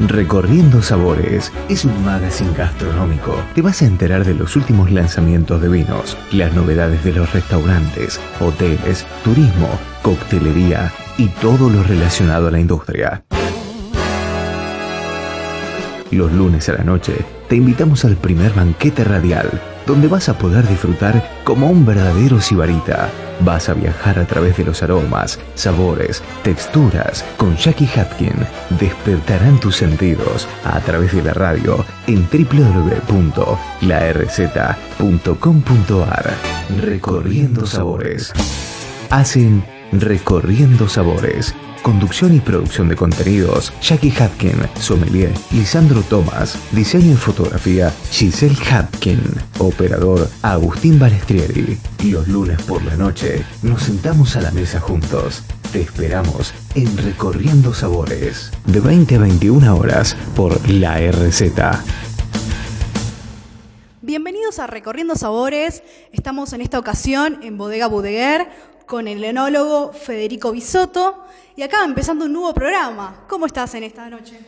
[0.00, 3.36] Recorriendo Sabores es un magazine gastronómico.
[3.54, 8.20] Te vas a enterar de los últimos lanzamientos de vinos, las novedades de los restaurantes,
[8.40, 9.68] hoteles, turismo,
[10.02, 13.24] coctelería y todo lo relacionado a la industria.
[16.10, 19.48] Los lunes a la noche te invitamos al primer banquete radial,
[19.86, 23.10] donde vas a poder disfrutar como un verdadero sibarita.
[23.40, 27.24] Vas a viajar a través de los aromas, sabores, texturas.
[27.36, 28.34] Con Jackie Hapkin
[28.78, 33.14] despertarán tus sentidos a través de la radio en www.larz.com.ar.
[36.80, 38.32] Recorriendo sabores.
[39.10, 39.64] Hacen
[40.00, 47.92] Recorriendo sabores Conducción y producción de contenidos, Jackie Hapkin, sommelier, Lisandro Thomas, diseño y fotografía,
[48.10, 49.20] Giselle Hapkin,
[49.58, 51.78] operador, Agustín Balestrieri.
[52.02, 55.42] Los lunes por la noche nos sentamos a la mesa juntos.
[55.72, 61.42] Te esperamos en Recorriendo Sabores, de 20 a 21 horas por la RZ.
[64.00, 65.82] Bienvenidos a Recorriendo Sabores.
[66.12, 68.48] Estamos en esta ocasión en Bodega Budeguer
[68.86, 71.24] con el enólogo Federico Bisotto
[71.56, 73.24] y acá empezando un nuevo programa.
[73.28, 74.38] ¿Cómo estás en esta noche?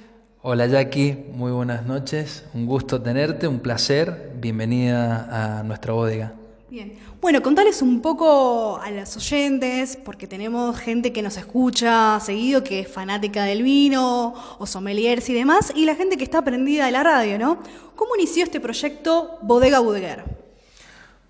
[0.42, 6.34] Hola Jackie, muy buenas noches, un gusto tenerte, un placer, bienvenida a nuestra bodega.
[6.68, 12.62] Bien, bueno, contales un poco a los oyentes, porque tenemos gente que nos escucha seguido,
[12.62, 16.86] que es fanática del vino, o sommeliers y demás, y la gente que está aprendida
[16.86, 17.58] de la radio, ¿no?
[17.94, 20.45] ¿Cómo inició este proyecto Bodega Budeguer?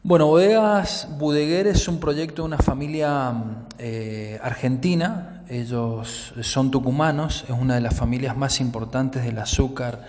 [0.09, 3.35] Bueno, Bodegas Budeguer es un proyecto de una familia
[3.77, 10.07] eh, argentina, ellos son tucumanos, es una de las familias más importantes del azúcar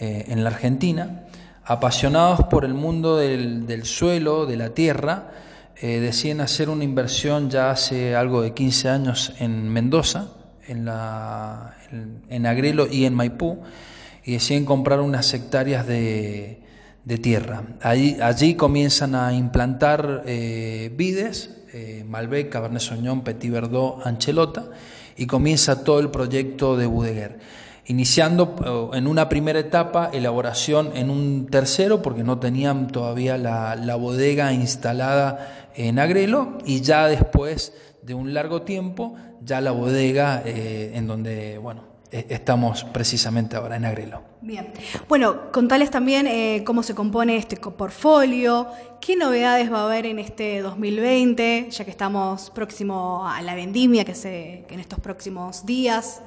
[0.00, 1.26] eh, en la Argentina,
[1.64, 5.30] apasionados por el mundo del, suelo, de la tierra,
[5.76, 10.26] eh, deciden hacer una inversión ya hace algo de 15 años en Mendoza,
[10.66, 10.88] en,
[12.28, 13.60] en Agrelo y en Maipú,
[14.24, 16.65] y deciden comprar unas hectáreas de
[17.06, 17.62] de tierra.
[17.82, 24.70] Allí, allí comienzan a implantar eh, vides, eh, Malbec, Cabernet Sauvignon, Petit Verdot, Anchelota,
[25.16, 27.38] y comienza todo el proyecto de Budeguer.
[27.86, 33.76] Iniciando eh, en una primera etapa elaboración en un tercero, porque no tenían todavía la,
[33.76, 37.72] la bodega instalada en Agrelo, y ya después
[38.02, 39.14] de un largo tiempo,
[39.44, 44.22] ya la bodega en donde, bueno, eh, estamos precisamente ahora en Agrelo.
[44.40, 44.72] Bien.
[45.08, 48.68] Bueno, contales también eh, cómo se compone este portfolio,
[49.00, 54.04] qué novedades va a haber en este 2020, ya que estamos próximo a la vendimia,
[54.04, 56.22] que, se, en estos próximos días.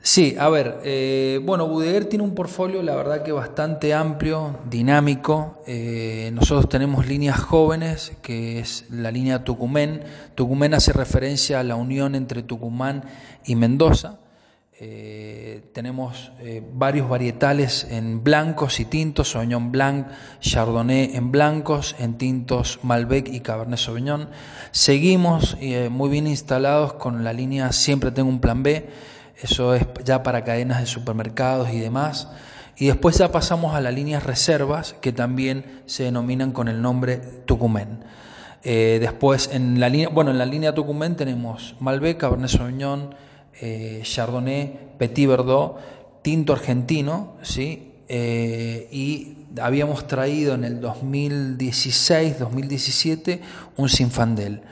[0.00, 5.60] Sí, a ver, eh, bueno, Budeguer tiene un portfolio, la verdad que bastante amplio, dinámico.
[6.32, 10.04] nosotros tenemos líneas jóvenes, que es la línea Tucumén.
[10.36, 13.02] Tucumén hace referencia a la unión entre Tucumán
[13.44, 14.18] y Mendoza.
[14.80, 20.06] Eh, tenemos eh, varios varietales en blancos y tintos, Sauvignon Blanc,
[20.38, 24.28] Chardonnay en blancos, en tintos Malbec y Cabernet Sauvignon.
[24.70, 28.88] Seguimos eh, muy bien instalados con la línea Siempre tengo un plan B,
[29.42, 32.28] eso es ya para cadenas de supermercados y demás.
[32.76, 37.16] Y después ya pasamos a las líneas reservas que también se denominan con el nombre
[37.46, 38.04] Tucumén.
[38.62, 43.10] después en la línea, bueno, en la línea Tucumén tenemos Malbec, Cabernet Sauvignon,
[43.60, 45.78] eh, Chardonnay, Petit Verdot,
[46.22, 47.92] tinto argentino, ¿sí?
[48.08, 53.40] Eh, y habíamos traído en el 2016, 2017
[53.76, 54.62] un Sinfandel.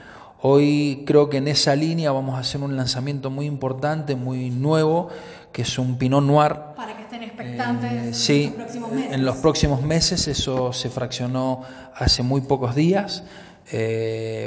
[0.43, 5.09] Hoy creo que en esa línea vamos a hacer un lanzamiento muy importante, muy nuevo,
[5.53, 6.55] que es un Pinot Noir.
[6.77, 9.13] Para que estén expectantes eh, sí, en los próximos meses.
[9.13, 11.63] En los próximos meses, eso se fraccionó
[11.95, 13.25] hace muy pocos días.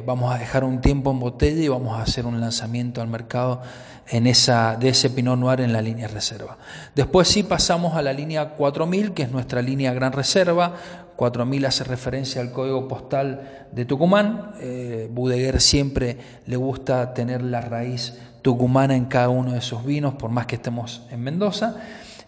[0.06, 3.62] Vamos a dejar un tiempo en botella y vamos a hacer un lanzamiento al mercado
[4.10, 6.58] en esa, de ese Pinot Noir en la línea reserva.
[6.96, 10.76] Después sí pasamos a la línea 4000, que es nuestra línea gran reserva.
[11.16, 14.54] 4000 hace referencia al código postal de Tucumán.
[14.62, 20.16] Eh, Budeguer siempre le gusta tener la raíz tucumana en cada uno de sus vinos,
[20.16, 21.76] por más que estemos en Mendoza.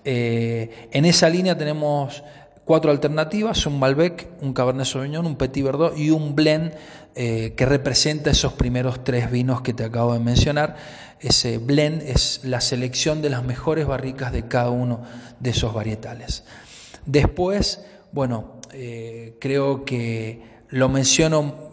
[0.04, 2.24] Eh, en esa línea tenemos
[2.66, 6.74] cuatro alternativas, un Malbec, un Cabernet Sauvignon, un Petit Verdot y un blend
[7.16, 10.78] eh, que representa esos primeros tres vinos que te acabo de mencionar.
[11.19, 15.02] Ese blend es la selección de las mejores barricas de cada uno
[15.40, 16.44] de esos varietales.
[17.06, 21.72] Después, bueno, eh, creo que lo menciono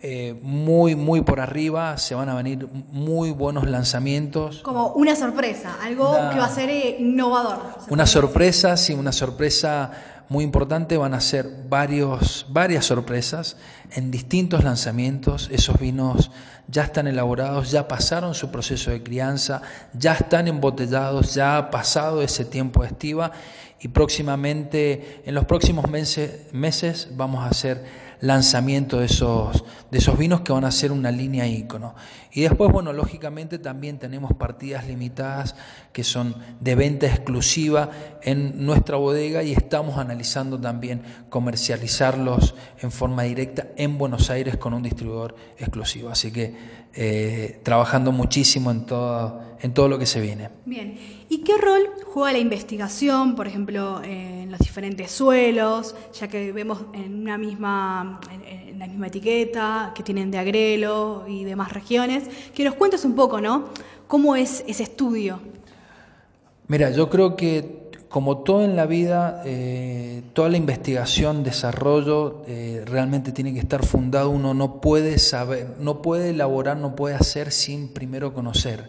[0.00, 4.60] eh, muy, muy por arriba, se van a venir muy buenos lanzamientos.
[4.62, 7.58] Como una sorpresa, algo que va a ser eh, innovador.
[7.88, 9.92] Una sorpresa, sí, una sorpresa
[10.28, 13.56] muy importante, van a ser varios, varias sorpresas
[13.92, 15.48] en distintos lanzamientos.
[15.52, 16.30] Esos vinos
[16.68, 19.62] ya están elaborados, ya pasaron su proceso de crianza,
[19.92, 23.32] ya están embotellados, ya ha pasado ese tiempo de estiva
[23.78, 30.16] y próximamente, en los próximos meses, meses vamos a hacer lanzamiento de esos, de esos
[30.18, 31.94] vinos que van a ser una línea ícono.
[32.32, 35.56] Y después, bueno, lógicamente también tenemos partidas limitadas
[35.92, 37.90] que son de venta exclusiva
[38.22, 44.74] en nuestra bodega y estamos analizando también comercializarlos en forma directa en Buenos Aires con
[44.74, 46.10] un distribuidor exclusivo.
[46.10, 46.54] Así que
[46.96, 50.48] eh, trabajando muchísimo en todo, en todo lo que se viene.
[50.64, 50.98] Bien,
[51.28, 56.86] ¿y qué rol juega la investigación, por ejemplo, en los diferentes suelos, ya que vemos
[56.94, 62.24] en una misma, en, la misma etiqueta que tienen de Agrelo y demás regiones?
[62.54, 63.68] Que nos cuentes un poco, ¿no?
[64.06, 65.40] ¿Cómo es ese estudio?
[66.68, 72.82] Mira, yo creo que como todo en la vida, eh, toda la investigación, desarrollo, eh,
[72.86, 74.30] realmente tiene que estar fundado.
[74.30, 78.88] Uno no puede saber, no puede elaborar, no puede hacer sin primero conocer.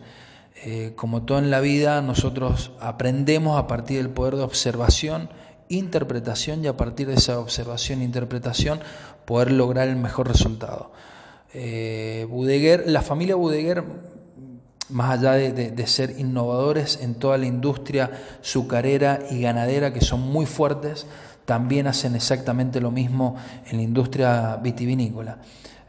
[0.63, 5.29] Eh, como todo en la vida, nosotros aprendemos a partir del poder de observación,
[5.69, 8.79] interpretación y a partir de esa observación e interpretación
[9.25, 10.91] poder lograr el mejor resultado.
[11.53, 13.83] Budeguer, la familia Budeguer
[14.89, 18.11] más allá de, ser innovadores en toda la industria
[18.41, 21.05] sucarera y ganadera, que son muy fuertes,
[21.45, 23.35] también hacen exactamente lo mismo
[23.69, 25.37] en la industria vitivinícola.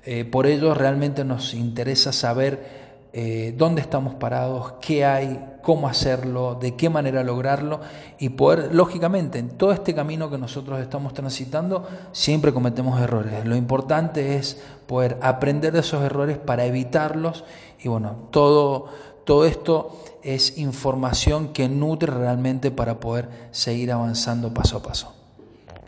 [0.04, 2.87] Eh, por ello realmente nos interesa saber
[3.20, 7.80] eh, dónde estamos parados, qué hay, cómo hacerlo, de qué manera lograrlo
[8.20, 13.44] y poder, lógicamente, en todo este camino que nosotros estamos transitando, siempre cometemos errores.
[13.44, 17.42] Lo importante es poder aprender de esos errores para evitarlos
[17.80, 18.86] y bueno, todo,
[19.24, 25.12] todo esto es información que nutre realmente para poder seguir avanzando paso a paso.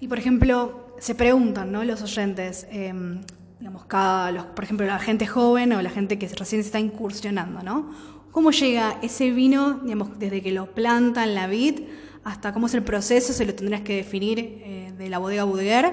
[0.01, 1.85] Y por ejemplo, se preguntan ¿no?
[1.85, 3.21] los oyentes, em,
[3.61, 6.81] digamos, cada, los, por ejemplo, la gente joven o la gente que recién se está
[6.81, 7.91] incursionando, ¿no?
[8.33, 11.81] ¿Cómo llega ese vino, digamos, desde que lo plantan la vid
[12.25, 13.33] hasta cómo es el proceso?
[13.35, 15.93] Se lo tendrás que definir eh, de la bodega Budeguer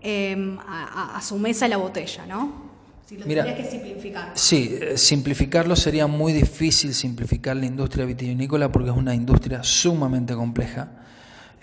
[0.00, 2.68] em, a, a, su mesa la botella, ¿no?
[3.04, 4.32] Si lo Mira, que simplificar.
[4.34, 10.34] Sí, eh, simplificarlo sería muy difícil simplificar la industria vitivinícola porque es una industria sumamente
[10.34, 10.90] compleja.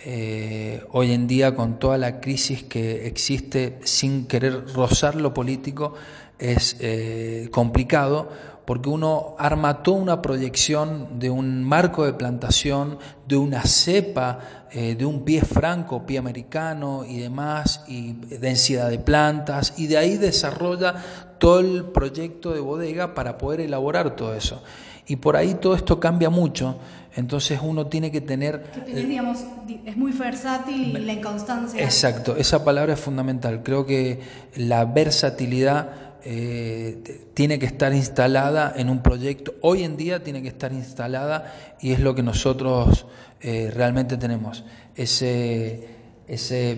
[0.04, 5.94] Eh, hoy en día con toda la crisis que existe sin querer rozar lo político
[6.38, 8.30] es eh, complicado
[8.66, 12.98] porque uno arma toda una proyección de un marco de plantación,
[13.28, 14.40] de una cepa,
[14.72, 19.98] eh, de un pie franco, pie americano y demás, y densidad de plantas, y de
[19.98, 20.96] ahí desarrolla
[21.38, 24.64] todo el proyecto de bodega para poder elaborar todo eso.
[25.08, 26.78] Y por ahí todo esto cambia mucho,
[27.16, 28.64] entonces uno tiene que tener...
[28.64, 29.40] Que digamos,
[29.86, 31.82] es muy versátil y la inconstancia.
[31.82, 33.62] Exacto, esa palabra es fundamental.
[33.64, 34.20] Creo que
[34.56, 40.48] la versatilidad eh, tiene que estar instalada en un proyecto, hoy en día tiene que
[40.48, 43.06] estar instalada y es lo que nosotros
[43.42, 44.64] eh, realmente tenemos,
[44.96, 45.88] ese,
[46.28, 46.76] ese,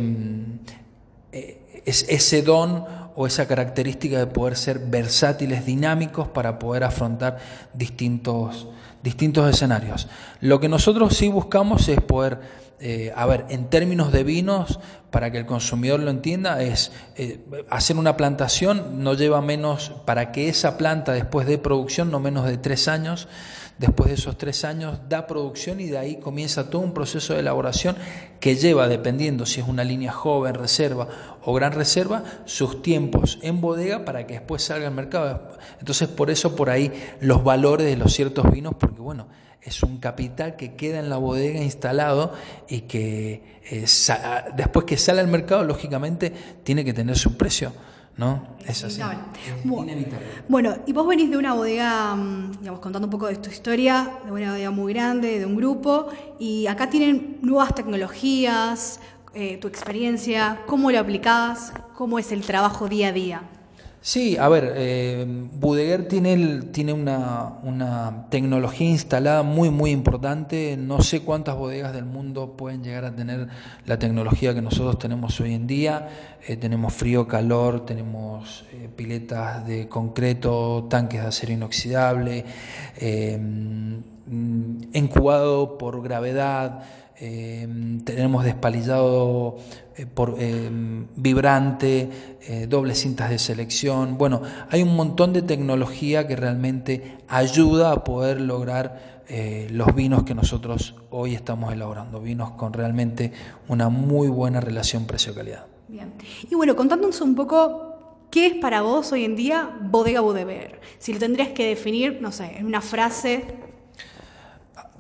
[1.38, 2.86] eh, ese don
[3.16, 7.38] o esa característica de poder ser versátiles, dinámicos para poder afrontar
[7.74, 8.68] distintos,
[9.02, 10.08] distintos escenarios.
[10.42, 14.80] Lo que nosotros sí buscamos es poder eh, a ver, en términos de vinos,
[15.10, 20.32] para que el consumidor lo entienda, es eh, hacer una plantación no lleva menos, para
[20.32, 23.28] que esa planta después de producción, no menos de tres años,
[23.78, 27.42] después de esos tres años da producción y de ahí comienza todo un proceso de
[27.42, 27.96] elaboración
[28.40, 31.08] que lleva, dependiendo si es una línea joven, reserva
[31.44, 35.58] o gran reserva, sus tiempos en bodega para que después salga al mercado.
[35.80, 39.28] Entonces, por eso por ahí los valores de los ciertos vinos, porque bueno,
[39.62, 42.34] es un capital que queda en la bodega instalado
[42.70, 43.86] y que eh,
[44.56, 46.32] después que sale al mercado, lógicamente,
[46.64, 47.74] tiene que tener su precio.
[48.18, 48.58] ¿No?
[48.68, 49.00] Es así.
[50.50, 54.10] Bueno, y vos venís de una bodega, mm, digamos, contando un poco de tu historia,
[54.26, 56.08] de una bodega muy grande, de un grupo,
[56.40, 59.00] y acá tienen nuevas tecnologías,
[59.36, 63.42] eh, tu experiencia, cómo lo aplicás, cómo es el trabajo día a día.
[64.08, 70.78] Sí, a ver, eh, Budeguer tiene, tiene una, tecnología instalada muy, muy importante.
[70.78, 73.50] No sé cuántas bodegas del mundo pueden llegar a tener
[73.86, 76.08] la tecnología que nosotros tenemos hoy en día.
[76.48, 82.46] Eh, tenemos frío, calor, tenemos eh, piletas de concreto, tanques de acero inoxidable,
[84.94, 86.82] incubado por gravedad.
[87.20, 89.58] Em, tenemos despalillado
[89.96, 94.20] eh, por em, vibrante, eh, dobles cintas de selección.
[94.20, 100.24] Bueno, hay un montón de tecnología que realmente ayuda a poder lograr eh, los vinos
[100.24, 103.32] que nosotros hoy estamos elaborando, vinos con realmente
[103.68, 105.66] una muy buena relación precio-calidad.
[105.88, 106.14] Bien.
[106.52, 110.80] Y bueno, contándonos un poco, ¿qué es para vos hoy en día Bodega Bodever?
[111.00, 113.44] Si lo tendrías que definir, no sé, en una frase.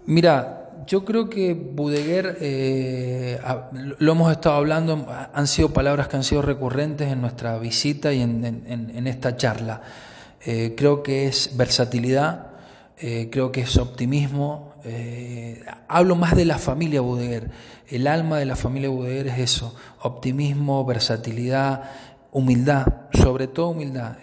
[0.08, 3.39] Mira, yo creo que Budeguer, eh,
[4.00, 8.22] lo hemos estado hablando, han sido palabras que han sido recurrentes en nuestra visita y
[8.22, 9.82] en, esta charla.
[10.46, 12.48] Eh, creo que es versatilidad,
[12.98, 14.74] eh, creo que es optimismo.
[15.89, 17.51] hablo más de la familia Budeguer.
[17.89, 21.84] El alma de la familia Budeguer es eso, optimismo, versatilidad,
[22.32, 24.15] humildad, sobre todo humildad.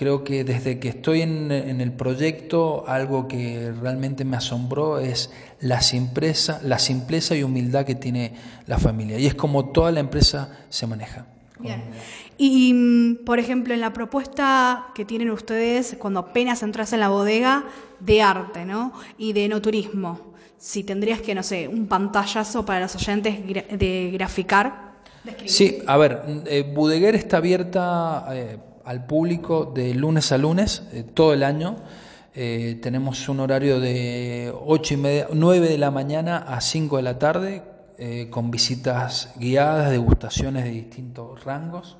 [0.00, 5.30] Creo que desde que estoy en, el proyecto, algo que realmente me asombró es
[5.60, 8.32] la simpleza, la simpleza y humildad que tiene
[8.66, 9.18] la familia.
[9.18, 11.26] Y es como toda la empresa se maneja.
[11.58, 11.82] Bien.
[12.38, 17.10] Y, mm, por ejemplo, en la propuesta que tienen ustedes cuando apenas entras en la
[17.10, 17.66] bodega
[17.98, 18.94] de arte, ¿no?
[19.18, 20.32] Y de no turismo.
[20.56, 24.94] Si tendrías que, no sé, un pantallazo para los oyentes de graficar.
[25.44, 28.24] Sí, a ver, eh, Budeguer está abierta...
[28.32, 28.56] Eh,
[28.90, 31.76] al público de lunes a lunes, eh, todo el año.
[32.34, 37.02] Eh, tenemos un horario de 8 y media, 9 de la mañana a 5 de
[37.04, 37.62] la tarde,
[37.98, 41.98] eh, con visitas guiadas, degustaciones de distintos rangos.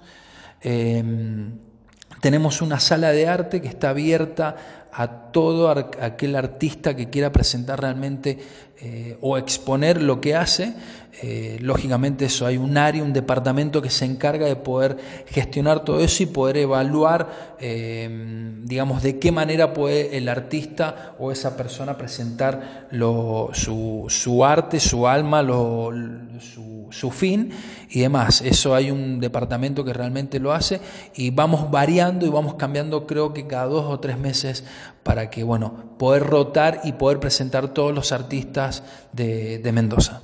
[2.21, 4.57] Tenemos una sala de arte que está abierta
[4.93, 8.39] a todo aquel artista que quiera presentar realmente
[9.21, 10.75] o exponer lo que hace.
[11.23, 14.97] Eh, lógicamente eso, hay un área, un departamento que se encarga de poder
[15.27, 18.09] gestionar todo eso y poder evaluar, eh,
[18.63, 22.89] digamos, de qué manera puede el artista o esa persona presentar
[23.53, 27.51] su, arte, su alma, su, su, fin
[27.89, 28.43] y demás.
[28.43, 30.81] Eso hay un departamento que realmente lo hace
[31.15, 34.65] y vamos variando y vamos cambiando creo que cada dos o tres meses
[35.03, 38.83] para que, bueno, poder rotar y poder presentar todos los artistas
[39.13, 40.23] de Mendoza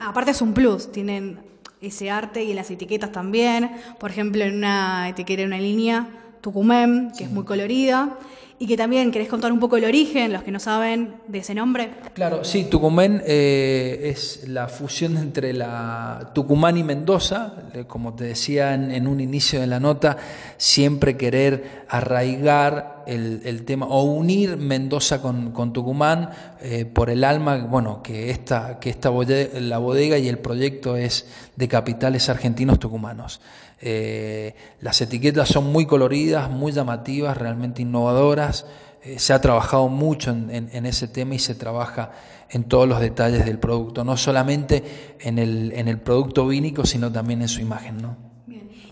[0.00, 1.40] aparte es un plus, tienen
[1.80, 3.70] ese arte y las etiquetas también.
[3.98, 6.08] Por ejemplo, en una etiqueta, en una línea,
[6.44, 8.18] Tucumán, que es muy colorida
[8.58, 11.54] y que también querés contar un poco el origen, los que no saben de ese
[11.54, 11.88] nombre.
[12.12, 17.54] Claro, sí, Tucumán eh, es la fusión entre la Tucumán y Mendoza,
[17.88, 20.18] como te decía en, un inicio de la nota,
[20.58, 26.30] siempre querer arraigar el, tema o unir Mendoza con, Tucumán
[26.60, 31.26] eh, por el alma, bueno, que esta, que esta la bodega y el proyecto es
[31.56, 33.40] de capitales argentinos tucumanos.
[33.80, 38.66] Eh, las etiquetas son muy coloridas, muy llamativas, realmente innovadoras.
[39.02, 42.12] Eh, se ha trabajado mucho en, ese tema y se trabaja
[42.50, 47.12] en todos los detalles del producto, no solamente en el, en el producto vínico, sino
[47.12, 48.00] también en su imagen.
[48.00, 48.33] ¿no?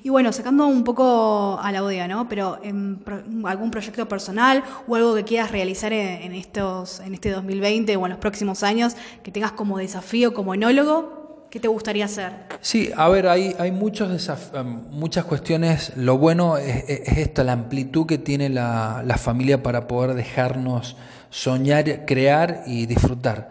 [0.05, 2.29] Y bueno, sacando un poco a la bodega, ¿no?
[2.29, 3.03] Pero en
[3.45, 8.11] algún proyecto personal o algo que quieras realizar en, estos, en este 2020 o en
[8.11, 12.33] los próximos años, que tengas como desafío como enólogo, ¿Qué te gustaría hacer?
[12.63, 15.93] Sí, a ver, hay, hay muchos em, muchas cuestiones.
[15.97, 20.97] Lo bueno es, esta, la amplitud que tiene la, familia para poder dejarnos
[21.29, 23.51] soñar, crear y disfrutar.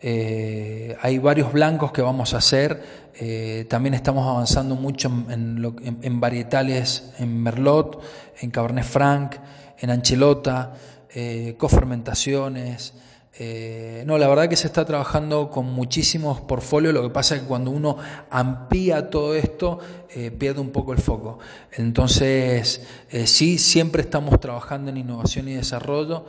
[0.00, 2.82] Eh, hay varios blancos que vamos a hacer.
[3.18, 5.62] Eh, también estamos avanzando mucho en,
[6.02, 8.02] en, varietales, en Merlot,
[8.40, 9.36] en Cabernet Franc,
[9.78, 10.74] en Anchelota,
[11.14, 12.94] eh, cofermentaciones.
[13.38, 17.42] Eh, no, la verdad que se está trabajando con muchísimos portfolios, lo que pasa es
[17.42, 17.98] que cuando uno
[18.30, 19.78] amplía todo esto
[20.08, 21.38] eh, pierde un poco el foco.
[21.72, 26.24] Entonces, eh, sí, siempre estamos trabajando en innovación y desarrollo.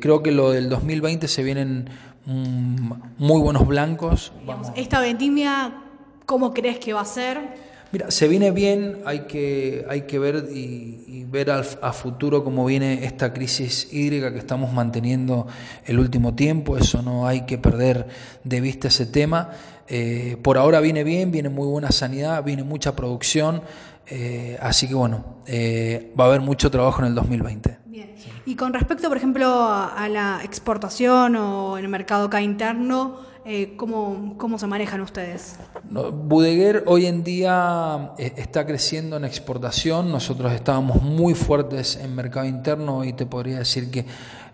[0.00, 1.90] creo que lo del 2020 se vienen
[2.26, 4.32] mm, muy buenos blancos.
[4.76, 5.82] Esta vendimia,
[6.26, 7.65] ¿cómo crees que va a ser?
[7.96, 12.66] Mira, se viene bien, hay que, hay que ver y, ver al, a futuro cómo
[12.66, 15.46] viene esta crisis hídrica que estamos manteniendo
[15.86, 18.06] el último tiempo, eso no hay que perder
[18.44, 19.48] de vista ese tema.
[19.88, 23.62] Eh, por ahora viene bien, viene muy buena sanidad, viene mucha producción,
[24.08, 27.78] eh, así que bueno, eh, va a haber mucho trabajo en el 2020.
[27.86, 28.14] Bien.
[28.44, 34.58] Y con respecto, por ejemplo, a la exportación o el mercado acá interno, eh, ¿cómo,
[34.58, 35.54] se manejan ustedes?
[35.88, 40.10] Budeguer hoy en día eh, está creciendo en exportación.
[40.10, 44.04] Nosotros estábamos muy fuertes en mercado interno y te podría decir que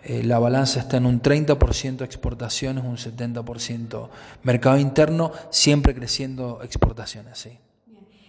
[0.04, 4.08] eh, la balanza está en un 30% exportaciones, un 70%
[4.42, 7.38] mercado interno, siempre creciendo exportaciones.
[7.38, 7.58] Sí.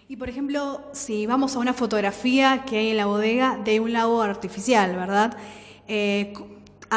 [0.08, 3.92] Y por ejemplo, si vamos a una fotografía que hay en la bodega de un
[3.92, 5.36] lago artificial, ¿verdad?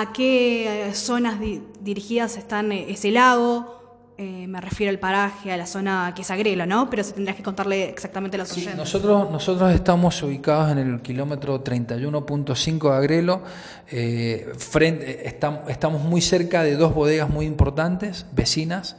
[0.00, 1.36] A qué zonas
[1.80, 3.74] dirigidas están eh, ese lago,
[4.18, 6.88] eh, me refiero al paraje, a la zona que es Agrelo, ¿no?
[6.88, 8.78] Pero si tendrás que contarle exactamente los Sí, oyentes.
[8.78, 13.42] nosotros, nosotros estamos ubicados en el kilómetro 31.5 de Agrelo.
[13.90, 18.96] eh, frente, estamos muy cerca de dos bodegas muy importantes, vecinas.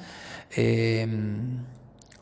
[0.56, 1.08] eh,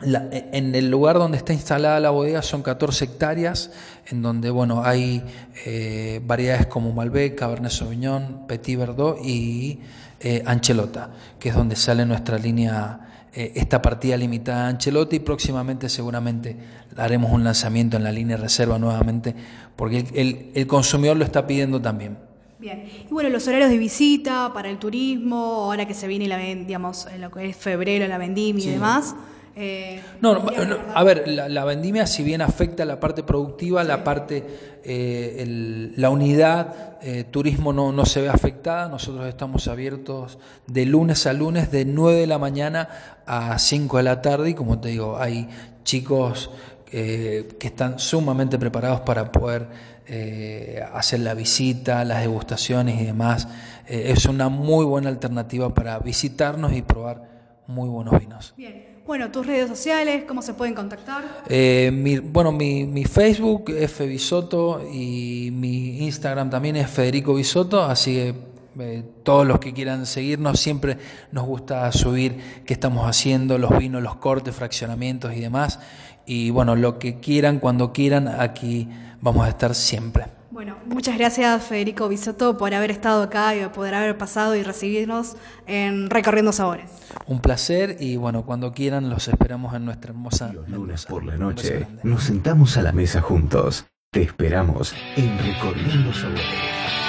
[0.01, 3.71] la- en el lugar donde está instalada la bodega son 14 hectáreas,
[4.07, 5.23] en donde bueno, hay
[5.65, 9.79] eh, variedades como Malbec, Cabernet Sauvignon, Petit Verdot y
[10.19, 15.19] eh, Anchelota, que es donde sale nuestra línea, eh, esta partida limitada de Anchelota y
[15.19, 16.55] próximamente seguramente
[16.97, 19.33] haremos un lanzamiento en la línea reserva nuevamente,
[19.75, 22.17] porque el, el- el consumidor lo está pidiendo también.
[22.57, 22.85] Bien.
[23.09, 25.35] Y bueno, los horarios de visita para el turismo,
[25.65, 28.69] ahora que se viene la, ven- digamos, en lo que es febrero, la vendimia y
[28.69, 29.13] demás.
[29.55, 33.83] Eh, No, no, no, a ver, la, la vendimia si bien afecta la parte productiva,
[33.83, 34.43] la parte,
[34.83, 38.89] eh, el- la unidad eh, turismo no, no se ve afectada.
[38.89, 42.89] Nosotros estamos abiertos de lunes a lunes de 9 de la mañana
[43.25, 45.47] a 5 de la tarde y como te digo, hay
[45.83, 46.49] chicos
[46.91, 49.67] eh, que están sumamente preparados para poder
[50.07, 53.47] eh, hacer la visita, las degustaciones y demás.
[53.87, 58.53] Es una muy buena alternativa para visitarnos y probar muy buenos vinos.
[58.57, 58.94] Bien.
[59.05, 61.43] Bueno, tus redes sociales, ¿cómo se pueden contactar?
[61.47, 67.83] Eh, mi, bueno, mi, mi Facebook es Febisoto y mi Instagram también es Federico Bisotto,
[67.83, 68.35] así que
[68.79, 70.97] eh, todos los que quieran seguirnos, siempre
[71.31, 75.79] nos gusta subir qué estamos haciendo, los vinos, los cortes, fraccionamientos y demás.
[76.25, 78.89] Y bueno, lo que quieran, cuando quieran, aquí
[79.21, 80.25] vamos a estar siempre.
[80.65, 85.35] Bueno, muchas gracias Federico Bisotto por haber estado acá y poder haber pasado y recibirnos
[85.67, 86.89] en Recorriendo Sabores.
[87.27, 91.07] Un placer y bueno, cuando quieran los esperamos en nuestra hermosa Los lunes Mendoza.
[91.09, 93.85] por la noche nos sentamos a la mesa juntos.
[94.11, 97.04] Te esperamos en Recorriendo Sabores.